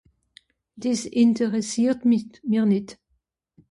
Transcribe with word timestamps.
Dìs 0.81 1.01
interssiert 1.21 2.01
mich... 2.09 2.31
mìr 2.49 2.65
nìt. 2.71 2.89